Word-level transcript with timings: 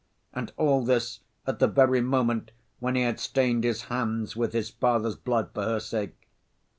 And 0.33 0.51
all 0.57 0.83
this 0.83 1.19
at 1.45 1.59
the 1.59 1.67
very 1.67 2.01
moment 2.01 2.49
when 2.79 2.95
he 2.95 3.03
had 3.03 3.19
stained 3.19 3.63
his 3.63 3.83
hands 3.83 4.35
with 4.35 4.51
his 4.51 4.71
father's 4.71 5.15
blood 5.15 5.51
for 5.53 5.61
her 5.61 5.79
sake! 5.79 6.27